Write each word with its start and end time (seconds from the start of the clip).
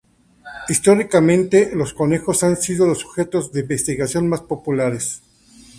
Históricamente, 0.67 1.69
los 1.75 1.93
conejos 1.93 2.41
han 2.43 2.57
sido 2.57 2.87
los 2.87 2.97
sujetos 2.97 3.51
de 3.53 3.59
investigación 3.59 4.27
más 4.27 4.39
populares. 4.41 5.21